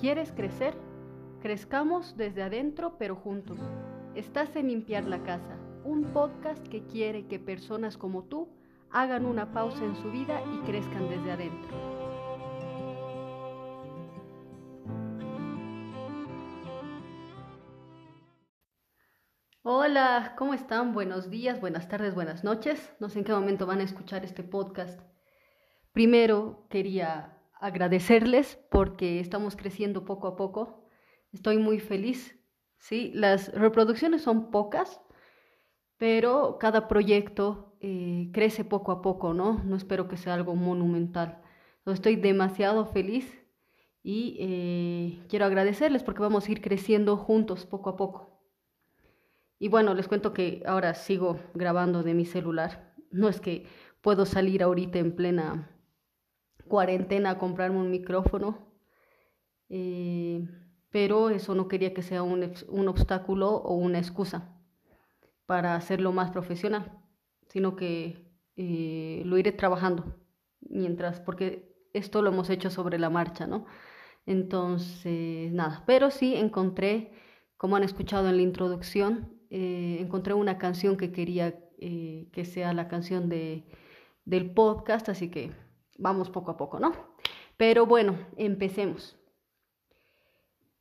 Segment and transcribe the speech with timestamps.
[0.00, 0.74] ¿Quieres crecer?
[1.40, 3.58] Crezcamos desde adentro pero juntos.
[4.14, 8.46] Estás en Limpiar la Casa, un podcast que quiere que personas como tú
[8.90, 11.76] hagan una pausa en su vida y crezcan desde adentro.
[19.62, 20.92] Hola, ¿cómo están?
[20.92, 22.94] Buenos días, buenas tardes, buenas noches.
[23.00, 25.00] No sé en qué momento van a escuchar este podcast.
[25.92, 30.88] Primero quería agradecerles porque estamos creciendo poco a poco.
[31.32, 32.38] Estoy muy feliz.
[32.78, 33.10] ¿sí?
[33.14, 35.00] Las reproducciones son pocas,
[35.96, 39.62] pero cada proyecto eh, crece poco a poco, ¿no?
[39.64, 41.42] No espero que sea algo monumental.
[41.86, 43.46] estoy demasiado feliz
[44.02, 48.40] y eh, quiero agradecerles porque vamos a ir creciendo juntos poco a poco.
[49.58, 52.94] Y bueno, les cuento que ahora sigo grabando de mi celular.
[53.10, 53.66] No es que
[54.02, 55.75] puedo salir ahorita en plena
[56.68, 58.58] cuarentena a comprarme un micrófono,
[59.68, 60.46] eh,
[60.90, 64.56] pero eso no quería que sea un, un, obstáculo o una excusa
[65.46, 66.92] para hacerlo más profesional,
[67.48, 70.16] sino que eh, lo iré trabajando
[70.60, 73.66] mientras, porque esto lo hemos hecho sobre la marcha, ¿no?
[74.26, 77.12] Entonces, nada, pero sí encontré,
[77.56, 82.88] como han escuchado en la introducción, eh, encontré una canción que quería que sea la
[82.88, 83.66] canción de,
[84.24, 85.52] del podcast, así que
[85.98, 86.92] vamos poco a poco, ¿no?
[87.56, 89.16] Pero bueno, empecemos.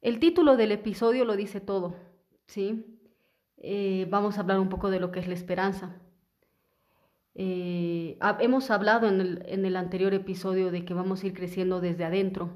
[0.01, 1.95] El título del episodio lo dice todo,
[2.45, 2.99] ¿sí?
[3.57, 5.99] Eh, vamos a hablar un poco de lo que es la esperanza.
[7.33, 9.19] Eh, hemos hablado en
[9.65, 12.51] el, anterior episodio de que vamos a ir creciendo desde adentro,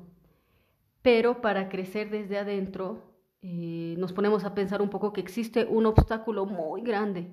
[1.02, 3.04] pero para crecer desde adentro
[3.42, 7.28] eh, nos ponemos a pensar un poco que existe un obstáculo muy grande,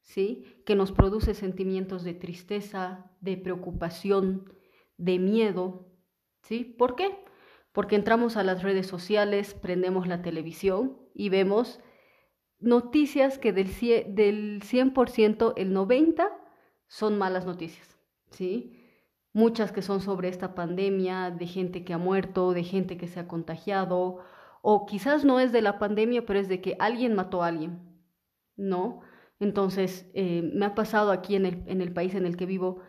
[0.00, 0.62] ¿sí?
[0.64, 4.50] Que nos produce sentimientos de tristeza, de preocupación,
[4.98, 5.86] de miedo.
[6.42, 6.64] ¿Sí?
[6.64, 7.24] ¿Por qué?
[7.72, 11.80] Porque entramos a las redes sociales, prendemos la televisión y vemos
[12.60, 14.94] noticias que del 100%, del 100
[15.56, 16.28] el 90%
[16.86, 17.96] son malas noticias.
[18.30, 18.74] ¿Sí?
[19.32, 23.20] Muchas que son sobre esta pandemia, de gente que ha muerto, de gente que se
[23.20, 24.18] ha contagiado,
[24.62, 27.80] o quizás no es de la pandemia, pero es de que alguien mató a alguien,
[28.56, 29.00] ¿no?
[29.40, 32.80] Entonces, eh, me ha pasado aquí en el, en el país en el que vivo,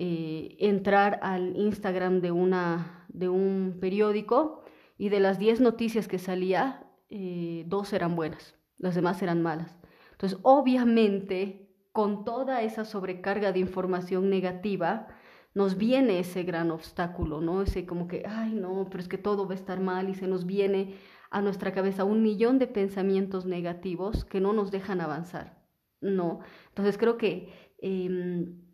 [0.00, 4.62] eh, entrar al Instagram de, una, de un periódico
[4.96, 9.76] y de las 10 noticias que salía, eh, dos eran buenas, las demás eran malas.
[10.12, 15.08] Entonces, obviamente, con toda esa sobrecarga de información negativa,
[15.52, 17.62] nos viene ese gran obstáculo, ¿no?
[17.62, 20.28] Ese como que, ay, no, pero es que todo va a estar mal y se
[20.28, 20.94] nos viene
[21.32, 25.60] a nuestra cabeza un millón de pensamientos negativos que no nos dejan avanzar,
[26.00, 26.38] ¿no?
[26.68, 28.67] Entonces creo que em,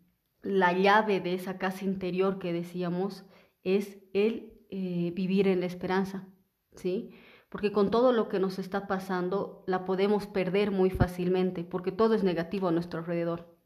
[0.45, 3.25] la llave de esa casa interior que decíamos
[3.63, 6.27] es el eh, vivir en la esperanza,
[6.75, 7.09] ¿sí?
[7.49, 12.13] Porque con todo lo que nos está pasando la podemos perder muy fácilmente, porque todo
[12.13, 13.57] es negativo a nuestro alrededor.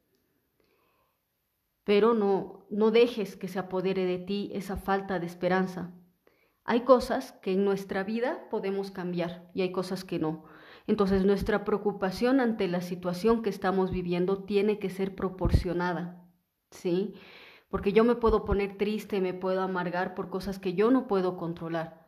[1.83, 5.91] Pero no, no dejes que se apodere de ti esa falta de esperanza.
[6.63, 10.45] Hay cosas que en nuestra vida podemos cambiar y hay cosas que no.
[10.87, 16.28] Entonces nuestra preocupación ante la situación que estamos viviendo tiene que ser proporcionada.
[16.71, 17.13] ¿Sí?
[17.69, 21.37] Porque yo me puedo poner triste, me puedo amargar por cosas que yo no puedo
[21.37, 22.07] controlar.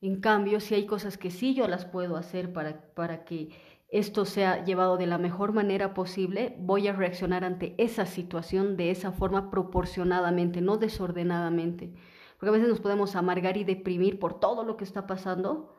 [0.00, 3.50] En cambio, si hay cosas que sí yo las puedo hacer para, para que
[3.90, 8.90] esto sea llevado de la mejor manera posible, voy a reaccionar ante esa situación de
[8.90, 11.94] esa forma proporcionadamente, no desordenadamente.
[12.38, 15.74] Porque a veces nos podemos amargar y deprimir por todo lo que está pasando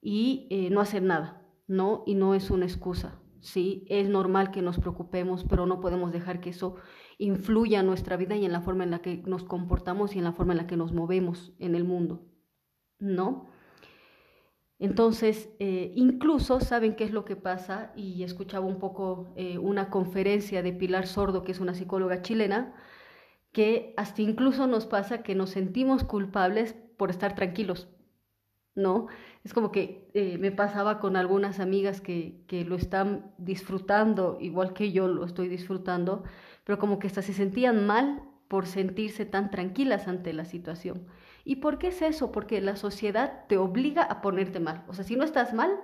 [0.00, 2.02] y eh, no hacer nada, ¿no?
[2.04, 3.86] Y no es una excusa, ¿sí?
[3.88, 6.76] Es normal que nos preocupemos, pero no podemos dejar que eso
[7.18, 10.24] influya en nuestra vida y en la forma en la que nos comportamos y en
[10.24, 12.26] la forma en la que nos movemos en el mundo,
[12.98, 13.48] ¿no?
[14.78, 19.88] Entonces, eh, incluso saben qué es lo que pasa, y escuchaba un poco eh, una
[19.88, 22.74] conferencia de Pilar Sordo, que es una psicóloga chilena,
[23.52, 27.88] que hasta incluso nos pasa que nos sentimos culpables por estar tranquilos,
[28.76, 29.08] ¿no?
[29.42, 34.72] Es como que eh, me pasaba con algunas amigas que, que lo están disfrutando, igual
[34.74, 36.22] que yo lo estoy disfrutando,
[36.64, 41.06] pero como que hasta se sentían mal por sentirse tan tranquilas ante la situación.
[41.44, 42.32] ¿Y por qué es eso?
[42.32, 44.84] Porque la sociedad te obliga a ponerte mal.
[44.88, 45.80] O sea, si no estás mal,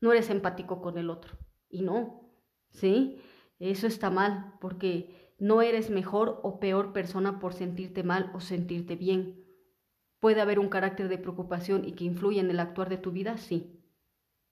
[0.00, 1.34] no eres empático con el otro.
[1.68, 2.30] Y no,
[2.70, 3.18] ¿sí?
[3.58, 8.96] Eso está mal, porque no eres mejor o peor persona por sentirte mal o sentirte
[8.96, 9.43] bien.
[10.24, 13.36] Puede haber un carácter de preocupación y que influye en el actuar de tu vida,
[13.36, 13.78] sí.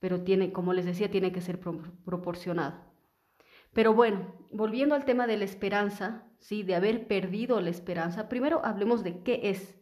[0.01, 1.59] Pero tiene, como les decía, tiene que ser
[2.05, 2.75] proporcionado.
[3.73, 6.63] Pero bueno, volviendo al tema de la esperanza, ¿sí?
[6.63, 9.81] de haber perdido la esperanza, primero hablemos de qué es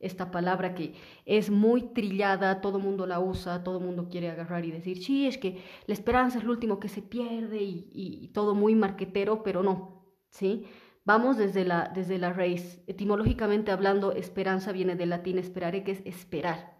[0.00, 0.94] esta palabra que
[1.24, 5.38] es muy trillada, todo mundo la usa, todo mundo quiere agarrar y decir, sí, es
[5.38, 9.62] que la esperanza es lo último que se pierde y, y todo muy marquetero, pero
[9.62, 10.66] no, ¿sí?
[11.08, 12.82] Vamos desde la, desde la raíz.
[12.86, 16.76] Etimológicamente hablando, esperanza viene del latín esperare, que es esperar.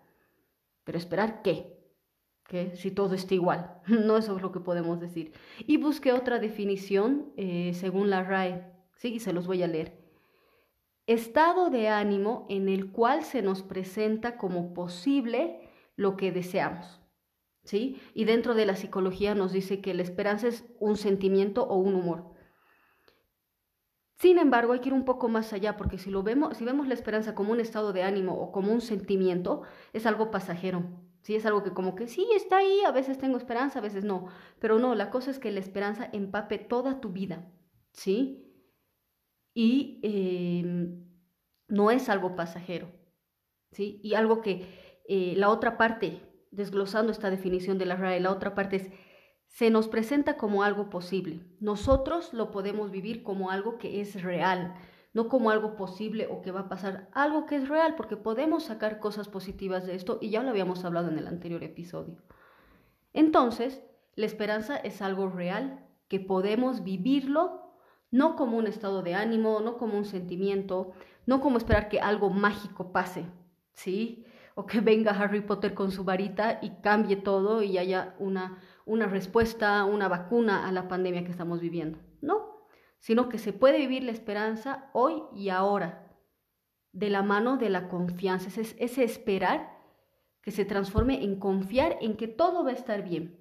[0.84, 1.78] Pero esperar qué?
[2.46, 3.80] que si todo está igual.
[3.86, 5.32] No eso es lo que podemos decir.
[5.66, 9.14] Y busqué otra definición eh, según la RAE, ¿sí?
[9.14, 9.98] y se los voy a leer.
[11.06, 17.00] Estado de ánimo en el cual se nos presenta como posible lo que deseamos.
[17.64, 17.98] ¿sí?
[18.12, 21.94] Y dentro de la psicología nos dice que la esperanza es un sentimiento o un
[21.94, 22.36] humor.
[24.18, 26.88] Sin embargo, hay que ir un poco más allá, porque si, lo vemos, si vemos
[26.88, 29.62] la esperanza como un estado de ánimo o como un sentimiento,
[29.92, 30.82] es algo pasajero.
[31.22, 34.04] Sí, es algo que como que sí está ahí, a veces tengo esperanza, a veces
[34.04, 34.26] no.
[34.58, 37.46] Pero no, la cosa es que la esperanza empape toda tu vida,
[37.92, 38.44] ¿sí?
[39.54, 41.04] Y em,
[41.68, 42.90] no es algo pasajero,
[43.70, 44.00] ¿sí?
[44.02, 44.66] Y algo que
[45.08, 48.90] eh, la otra parte, desglosando esta definición de la RAE, la otra parte es,
[49.48, 51.40] se nos presenta como algo posible.
[51.60, 54.74] Nosotros lo podemos vivir como algo que es real,
[55.12, 58.64] no como algo posible o que va a pasar, algo que es real, porque podemos
[58.64, 62.22] sacar cosas positivas de esto y ya lo habíamos hablado en el anterior episodio.
[63.12, 63.82] Entonces,
[64.14, 67.68] la esperanza es algo real, que podemos vivirlo
[68.10, 70.92] no como un estado de ánimo, no como un sentimiento,
[71.26, 73.26] no como esperar que algo mágico pase,
[73.74, 74.24] ¿sí?
[74.54, 78.58] O que venga Harry Potter con su varita y cambie todo y haya una,
[78.88, 81.98] una respuesta, una vacuna a la pandemia que estamos viviendo.
[82.20, 82.66] No,
[82.98, 86.10] sino que se puede vivir la esperanza hoy y ahora,
[86.92, 89.78] de la mano de la confianza, ese, ese esperar
[90.42, 93.38] que se transforme en confiar en que todo va a estar bien.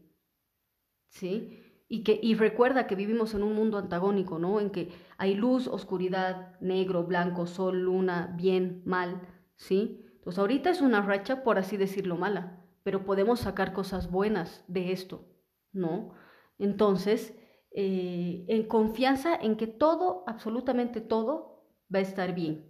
[1.10, 1.64] ¿Sí?
[1.88, 4.60] Y, que, y recuerda que vivimos en un mundo antagónico, ¿no?
[4.60, 9.22] En que hay luz, oscuridad, negro, blanco, sol, luna, bien, mal,
[9.56, 10.04] ¿sí?
[10.16, 14.92] Entonces ahorita es una racha, por así decirlo, mala, pero podemos sacar cosas buenas de
[14.92, 15.37] esto,
[15.77, 16.13] ¿no?
[16.59, 17.33] Entonces,
[17.71, 21.63] eh, en confianza en que todo, absolutamente todo,
[21.94, 22.69] va a estar bien.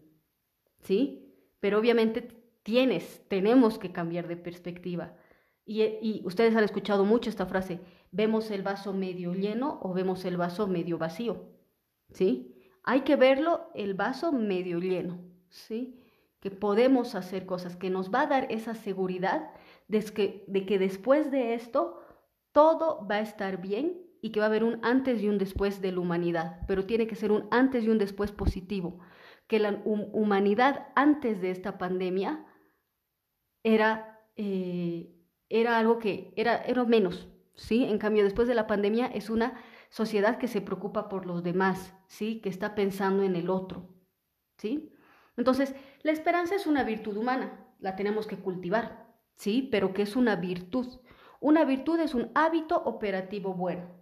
[0.82, 1.34] ¿Sí?
[1.60, 2.22] Pero obviamente
[2.64, 5.16] tienes, tenemos que cambiar de perspectiva.
[5.66, 7.80] Y, y, ustedes han escuchado mucho esta frase,
[8.12, 11.46] vemos el vaso medio lleno o vemos el vaso medio vacío.
[12.12, 12.56] ¿Sí?
[12.84, 15.20] Hay que verlo el vaso medio lleno.
[15.50, 16.04] ¿Sí?
[16.42, 19.52] Que podemos hacer cosas, que nos va a dar esa seguridad
[19.88, 22.02] de que, de que después de esto
[22.58, 25.80] todo va a estar bien y que va a haber un antes y un después
[25.80, 28.98] de la humanidad, pero tiene que ser un antes y un después positivo,
[29.46, 32.48] que la humanidad antes de esta pandemia
[33.62, 35.16] era, eh,
[35.50, 37.84] era algo que era, era menos, ¿sí?
[37.84, 39.62] En cambio, después de la pandemia es una
[39.92, 42.42] sociedad que se preocupa por los demás, ¿sí?
[42.42, 43.88] Que está pensando en el otro,
[44.58, 44.92] ¿sí?
[45.36, 49.70] Entonces, la esperanza es una virtud humana, la tenemos que cultivar, ¿sí?
[49.72, 50.88] Pero que es una virtud.
[51.40, 53.98] Una virtud es un hábito operativo bueno.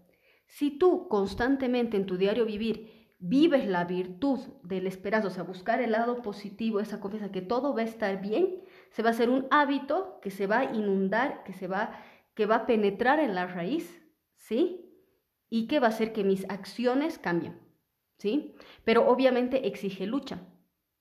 [0.47, 5.81] Si tú constantemente en tu diario vivir vives la virtud del esperanza, o sea, buscar
[5.81, 8.61] el lado positivo, esa confianza que todo va a estar bien,
[8.91, 11.99] se va a hacer un hábito que se va a inundar, que se va,
[12.33, 14.03] que va a penetrar en la raíz,
[14.35, 14.91] ¿sí?
[15.49, 17.59] Y que va a hacer que mis acciones cambien,
[18.17, 18.55] ¿sí?
[18.83, 20.41] Pero obviamente exige lucha.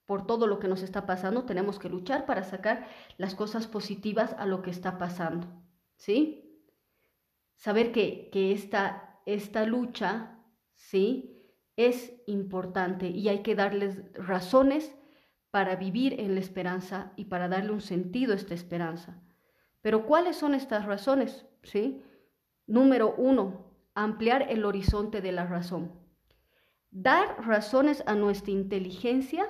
[0.07, 4.35] Por todo lo que nos está pasando, tenemos que luchar para sacar las cosas positivas
[4.39, 5.47] a lo que está pasando,
[6.05, 6.61] ¿sí?
[7.57, 10.39] Saber que, que esta esta lucha,
[10.75, 11.31] ¿sí?
[11.77, 14.95] Es importante y hay que darles razones
[15.51, 19.23] para vivir en la esperanza y para darle un sentido a esta esperanza.
[19.81, 21.47] Pero ¿cuáles son estas razones?
[21.63, 22.03] ¿Sí?
[22.67, 25.93] Número uno, ampliar el horizonte de la razón.
[26.91, 29.47] Dar razones a nuestra inteligencia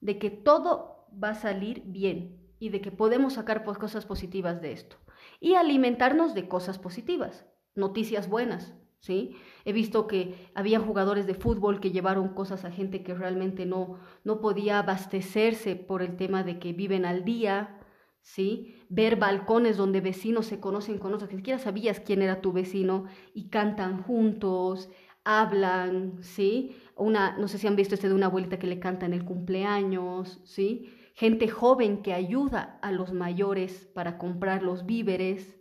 [0.00, 4.72] de que todo va a salir bien y de que podemos sacar cosas positivas de
[4.72, 4.96] esto.
[5.42, 7.44] Y alimentarnos de cosas positivas,
[7.74, 9.34] noticias buenas, ¿sí?
[9.64, 13.98] He visto que había jugadores de fútbol que llevaron cosas a gente que realmente no,
[14.22, 17.80] no podía abastecerse por el tema de que viven al día,
[18.20, 18.76] ¿sí?
[18.88, 23.06] Ver balcones donde vecinos se conocen con otros, que siquiera sabías quién era tu vecino
[23.34, 24.90] y cantan juntos,
[25.24, 26.76] hablan, ¿sí?
[26.94, 29.24] Una, no sé si han visto este de una abuelita que le canta en el
[29.24, 30.88] cumpleaños, ¿sí?
[31.14, 35.58] Gente joven que ayuda a los mayores para comprar los víveres,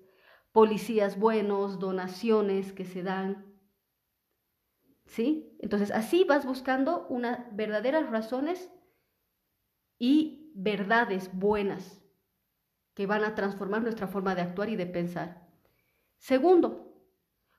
[0.52, 3.54] policías buenos, donaciones que se dan.
[5.06, 5.58] ¿Sí?
[5.60, 8.72] Entonces así vas buscando unas verdaderas razones
[10.00, 12.02] y verdades buenas
[12.94, 15.48] que van a transformar nuestra forma de actuar y de pensar.
[16.18, 16.92] Segundo,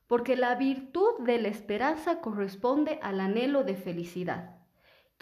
[0.06, 4.61] porque la virtud de la esperanza corresponde al anhelo de felicidad.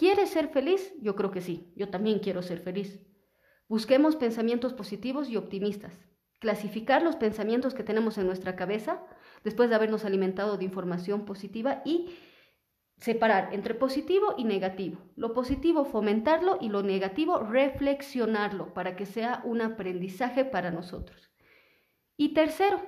[0.00, 0.94] ¿Quieres ser feliz?
[1.02, 3.06] Yo creo que sí, yo también quiero ser feliz.
[3.68, 5.92] Busquemos pensamientos positivos y optimistas.
[6.38, 9.04] Clasificar los pensamientos que tenemos en nuestra cabeza
[9.44, 12.16] después de habernos alimentado de información positiva y
[12.96, 14.96] separar entre positivo y negativo.
[15.16, 21.30] Lo positivo fomentarlo y lo negativo reflexionarlo para que sea un aprendizaje para nosotros.
[22.16, 22.80] Y tercero,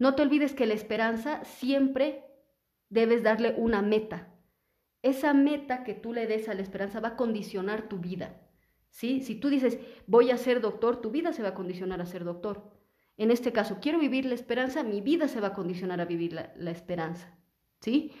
[0.00, 2.24] no te olvides que la esperanza siempre
[2.88, 4.33] debes darle una meta.
[5.04, 8.40] Esa meta que tú le des a la esperanza va a condicionar tu vida.
[8.88, 9.20] ¿sí?
[9.20, 12.24] Si tú dices, voy a ser doctor, tu vida se va a condicionar a ser
[12.24, 12.72] doctor.
[13.18, 16.32] En este caso, quiero vivir la esperanza, mi vida se va a condicionar a vivir
[16.32, 17.36] la, esperanza.
[17.82, 18.12] ¿sí?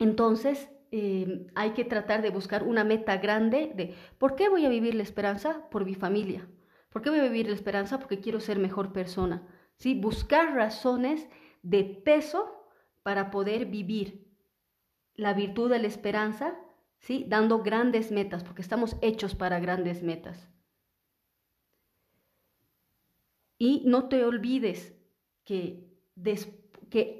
[0.00, 4.68] Entonces, eh, hay que tratar de buscar una meta grande de, ¿por qué voy a
[4.68, 5.70] vivir la esperanza?
[5.70, 6.48] Por mi familia.
[6.88, 8.00] ¿Por qué voy a vivir la esperanza?
[8.00, 9.46] Porque quiero ser mejor persona.
[9.76, 9.94] ¿sí?
[9.94, 11.28] Buscar razones
[11.62, 12.68] de peso
[13.04, 14.31] para poder vivir
[15.14, 16.58] la virtud de la esperanza,
[16.98, 17.26] ¿sí?
[17.28, 20.48] dando grandes metas, porque estamos hechos para grandes metas.
[23.58, 24.94] Y no te olvides
[25.44, 25.88] que,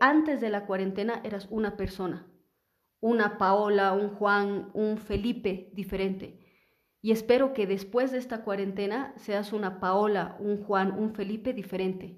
[0.01, 2.27] antes de la cuarentena eras una persona
[3.03, 6.39] una Paola, un Juan, un Felipe diferente.
[7.03, 12.17] Y espero que después de esta cuarentena seas una Paola, un Juan, un Felipe diferente.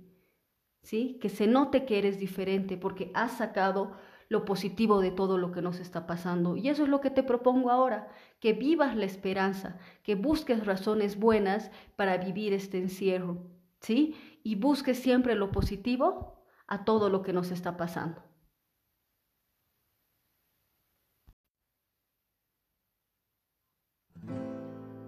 [0.82, 1.18] ¿Sí?
[1.22, 3.92] Que se note que eres diferente porque has sacado
[4.28, 6.56] lo positivo de todo lo que nos está pasando.
[6.56, 8.08] Y eso es lo que te propongo ahora,
[8.40, 13.38] que vivas la esperanza, que busques razones buenas para vivir este encierro,
[13.80, 14.16] ¿sí?
[14.42, 18.22] Y busques siempre lo positivo a todo lo que nos está pasando.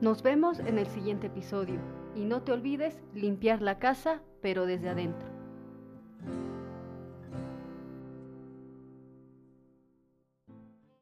[0.01, 1.81] Nos vemos en el siguiente episodio
[2.15, 5.27] y no te olvides limpiar la casa, pero desde adentro.